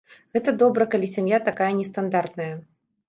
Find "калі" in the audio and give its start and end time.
0.95-1.09